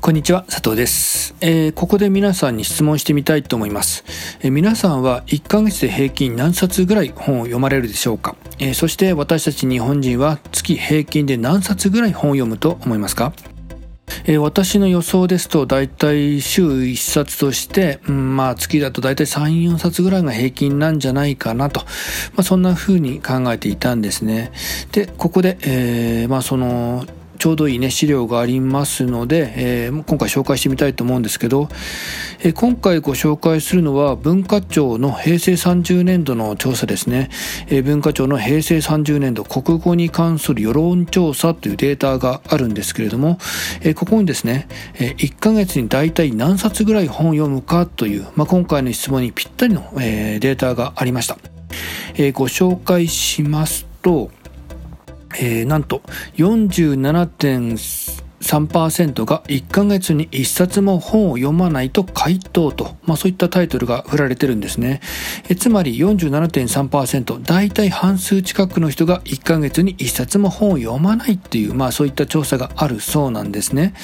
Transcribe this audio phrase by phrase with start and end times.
[0.00, 4.04] こんにちは佐藤です、えー、ここで皆さんに質問してみたいと思います、
[4.40, 13.34] えー、皆さんは1ヶ月で平均何冊ぐらい本を読まれるでしょうか、えー、そして私たち日本人は月平均で何冊ぐらい本を読むと思いますか？
[14.28, 21.86] えー、私の予想ですと、大体週1冊として、うん、まあ月だとだいたい3、4冊ぐらいが平均なんじゃないかなと、ま
[22.38, 24.50] あそんな風に考えていたんですね。
[24.90, 27.06] で、ここで、えー、まあその、
[27.46, 31.68] ちょうどいいね資料がありますので、えー、今回紹介してみたいと思うんですけど、
[32.40, 37.30] えー、今回ご紹介するのは文化庁の平成30年度の調査ですね、
[37.68, 43.38] えー、文化庁の平成30年度国語に関する世論調査というデータがあるんですけれども、
[43.80, 44.66] えここにですね、
[44.98, 51.38] え1ヶ月に大体何冊ぐらい本を読むかという、まあ、今回の質問にぴったりの、えデータがありました、
[52.16, 54.32] えご紹介しますと
[55.38, 56.02] えー、なんと
[56.36, 65.00] 47.3%が1ヶ月に1冊も本を読まないと回答と、まあ、そういったタイトルが振られてるんですね。
[65.48, 73.94] えつまり47.3%、大体半数近くの人が1ヶ月に1冊も本を読まないっていう、まあそういった調査があるそうなんですね。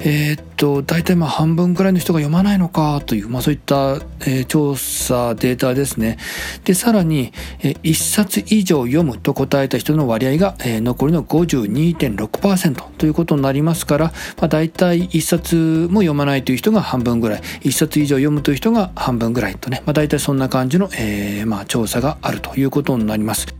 [0.00, 6.18] えー、っと、大体まあ半分くらいの人が読まないのかという、まあそういった、えー、調査データですね。
[6.64, 14.12] で、さらに、えー、1冊以上読むと答えた人の割合が、えー、残りの52.6%ということになりますから、ま
[14.44, 23.54] あ、大体1冊も読まないという人が半分ぐらい1冊以上読むという人が半分ぐらいとね、まあ、大体そんな感じの、えー、まあ調査があるということになります。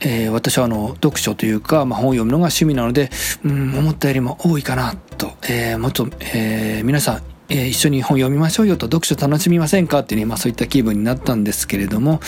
[0.00, 3.10] えー、私はあの読書というか、まあ、本を読むのが趣味なので、
[3.44, 12.20] うん、思ったよりも多いかなと、えー、もっと、えー、皆さんえー、一緒に本読みましょうよと読書楽しみませんかってね、まあそういった気分になったんですけれども、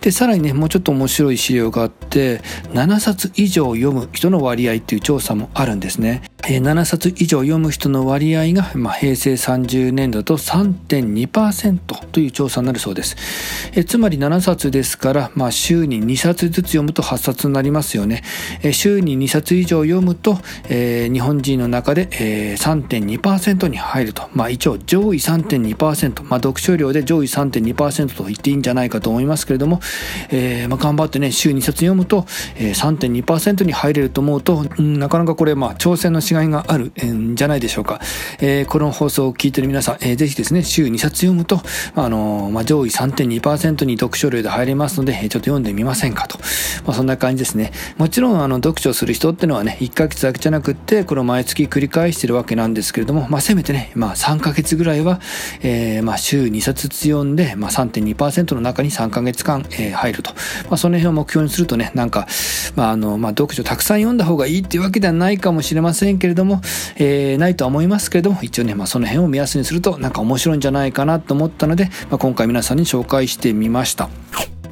[0.00, 2.40] で、さらにね、もうちょっと面白い資料があって、
[2.72, 6.22] 7冊以上読む人の割合っていう調査もあるんですね。
[6.50, 11.78] えー、7冊以上読む人の割合が、まあ、平成30年度と3.2%
[12.10, 13.16] という調査になるそうです。
[13.76, 18.24] え、つまり7冊ですから、まあ、週に2冊ずつ読むと8冊になりますよね。
[18.64, 24.28] え、週に2冊以上読むと、えー、日本人の中で、えー、3.2%に入ると。
[24.34, 29.80] まあ、一応上位3.2%、まあ、読書量で上位3.2%と言っていいんじゃないかと思いますけれども、
[30.30, 38.00] えーまあ、頑張ってね、週2冊読むと、えー、3.2%に入れると思うと、うん、なかなかこれ、まあ、挑戦のしがいがあるんじゃないでしょうか。
[38.40, 41.60] えー、この放送を聞いてる皆さん、えー、ぜひですね、週2冊読むと、
[41.94, 46.38] あのまあ、上位3.2%に読書量で入れますので、ちょっと読んでみませんかと。
[46.84, 47.72] まあ、そんな感じですね。
[47.96, 55.20] もちろん、あの、読書する人ってのはね、1ヶ月だけじゃなくって、これを毎月繰り返してるわけなんですけれども、まあ、せめてね、まあ、3ヶ月ぐらいは、
[55.62, 60.32] えー、まあ、週2冊ずつ読んで、まあ、3.2%の中に3ヶ月間、えー、入ると。
[60.68, 62.26] まあ、その辺を目標にするとね、なんか、
[62.76, 66.60] まあ、あの、まあ、読書たくさん読んだ方がいいっていうわけではないかもしれませんけれどもれども、
[66.96, 74.08] えー、ないとは思いますけれども、一応ね、まあ、その辺を目安にすると、なんか面白いんじゃないかなと思ったので、まあ、今回皆さんに紹介してみました。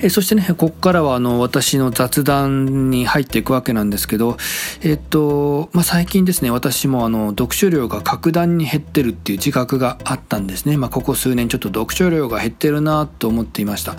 [0.00, 4.36] えそしてね、ここからはあの私の雑談に入っていくわけなんですけど、
[4.82, 10.76] えっと、まあ、最近ですね、私もあの読書量が格段に減ってるっていう自覚があったんですね。
[10.76, 13.96] まあ、ここ数年ちょっと読書量が減ってるなと思っていました。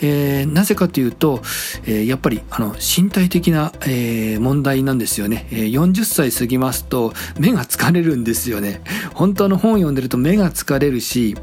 [0.00, 1.42] えー、なぜかというと、
[1.86, 5.48] えー、やっぱりあの身体的な、えー、問題なんですよね。
[5.50, 8.80] え、40歳過ぎますと目が疲れるんですよね。
[9.14, 11.36] 本当の本読んでると目が疲れるし、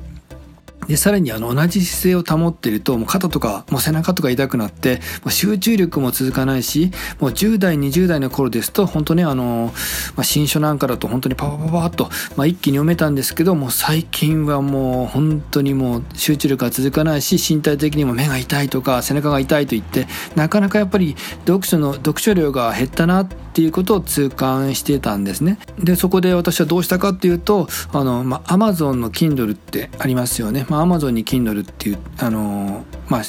[0.90, 9.72] で、さらにあの同じ姿勢を保ってると、もう肩とか、もう背中とか痛くなって、もう集中力も続かないし、もう10代、20代の頃ですと、本当ね、あの、
[10.16, 25.60] まあ、新書なんかだと本当にパパパパッと、まあ、一気に読めたんですけど、もう最近はもう本当にもう集中力が続かないし、身体的にも目が痛いとか、背中が痛いと言って、なかなかやっぱり読書の、読書量が減ったなってていうことを痛感してたんですね。
[25.78, 30.66] で、そこで私はどうしたかっていうと、あの、まあ、Amazon の Kindle ってありますよね。
[30.70, 33.22] まあ Amazon に Kindle っていう、あのまあ、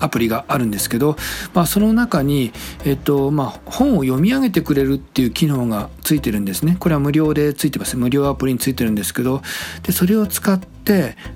[0.00, 1.14] アプリがあるんですけど、
[1.54, 2.50] まあ、その中に、
[2.84, 6.76] えっとまあ、本を読み上げてくれるっていう機能がついてるんですね。
[6.80, 7.96] これは無料でついてます。
[7.96, 9.42] 無料アプリについてるんですけど、
[9.84, 10.66] でそれを使って、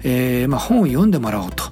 [0.03, 1.65] えーまあ、本を読んでもらおうと、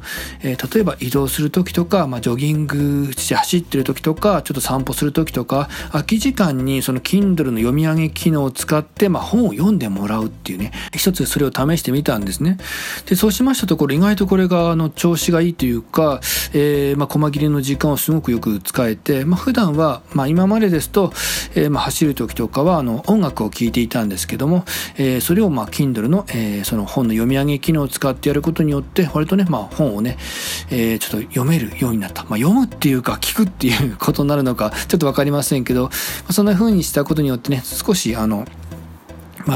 [0.42, 10.72] えー、例えば移動する時とか、まあ、ジョギングして走ってる時とかちょっと散歩する時とか空き時間にその Kindle の読み上げ機能を使って、まあ、本を読んでもらうっていうね。
[10.94, 12.58] 一つそれを試してみたんですね。
[13.06, 16.20] でそうしましたところ意外とこれがあの調子がいいというか、
[16.52, 21.12] えーまあ、細切れの時間をすごくよく使えて、まあ、普段は、まあ、今までですと、
[21.54, 24.64] えーまあ、走る時とかはあの音楽を聴いていたんですけども、
[24.96, 30.16] え、それをまあ Kindle の、えー、その本の読み上げ機能機能を使ってやることによって割とね、まあ、本をね、
[30.70, 35.90] えー、ちょっと読めるようになった、まあ、読むっていうか聞くっていうことになるのかちょっと分かりませんけど、ま
[36.28, 38.46] あ、そんな風にしたことによってね少しあの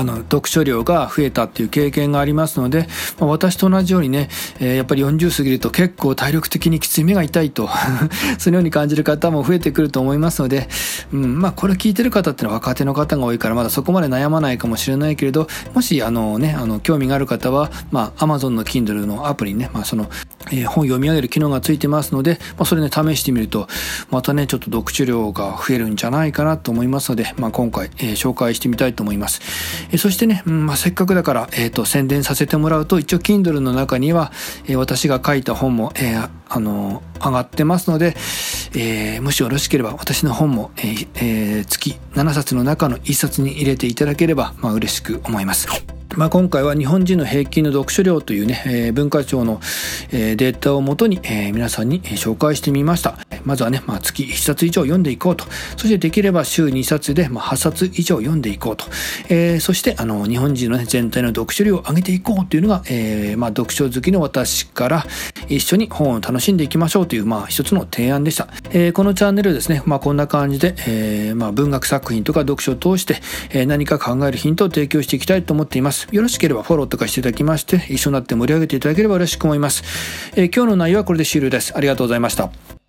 [0.00, 2.86] あ、の読書量が増えたっていう経験がありますので、
[3.18, 4.28] まあ、私と同じようにね、
[4.58, 7.68] えー、やっぱり40過ぎると結構体力的にきつい目が痛いと
[8.38, 10.68] そのように感じる方も増えてくると思いますので、
[11.12, 20.08] うんまあ、これ聞いてる方ってのは若手の方が多いからまだそこまで悩まないかもしれないけれどもしあの、ね、あの興味がある方は、まあ、Amazon の Kindle のアプリにね、まあ、その、
[20.50, 23.68] えー、本読み上げる機能がついてますので、まあ、それね試してみると
[24.10, 29.40] またねちょっと読書量が増えるんじゃないかなと思いますので、まあ、今回、えー、紹介してみたいと思います。
[29.90, 34.32] え、そしてね、うんまあ、せっかくだから、えっ、ー、と、宣伝させてもらうと、一応 Kindle の中には、
[34.68, 36.16] え、私が書いた本も、え、
[36.54, 38.14] あの上がってますので、
[38.74, 45.66] えー、もしよろしければ私の本も、えーえー、月7冊の中の1冊に入れていただければ、まあ、嬉しく思います。
[46.14, 49.60] まあ、今回は日本人の平均の読書量というね、えー、文化庁の、
[50.10, 53.16] えー、データをもとに、えー、皆さんに紹介してみました。
[53.44, 55.44] まずはね、まあ、月1冊以上読んでいこうと。
[55.76, 58.86] そしてできれば週2冊で、まあ、8冊以上読んでいこうと。
[59.28, 65.06] えー、そして、あの、日本人の、ね、全体の読書量を上げていこうというのが、えー、まあ、読書好きの私から
[65.48, 68.48] 一緒に本を楽しんでいきましょうという、まあ、一つの提案でした。
[68.70, 76.08] えー、このチャンネルですね、まあ、こんな感じで、えー、まあ、文学作品とか読書を通して、えー、何か考えるヒントを提供していきたいと思っています。
[76.10, 79.82] よろしければフォローとかしていただきまして、一緒になって盛り上げていただければ嬉しく思います。
[80.36, 81.76] えー、今日の内容はこれで終了です。
[81.76, 82.81] ありがとうございました。